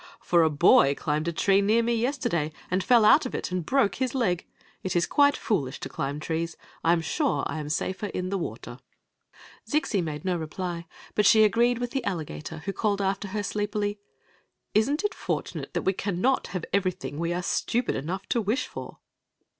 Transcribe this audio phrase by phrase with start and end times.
[0.31, 3.63] "For a boy climbed a tree near me yesterday and fell out of it and
[3.63, 4.47] broke his leg.
[4.81, 6.57] It is quite foolish to climb trees.
[6.83, 8.71] I 'm sure I am safer in tte water.
[8.71, 11.91] «54 Queoi ^xi of Ix; or, the Zixi made no reply, but she agreed with
[11.91, 13.99] the alli gator, who called after her sleepily:
[14.73, 18.97] Is n't it fortunate we cannot have everythi^ we are stupid enough to wish for?"